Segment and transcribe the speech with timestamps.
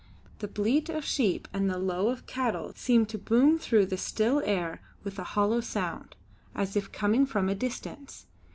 [0.39, 4.41] The bleat of sheep and the low of cattle seemed to boom through the still
[4.43, 6.15] air with a hollow sound,
[6.55, 8.25] as if coming from a distance.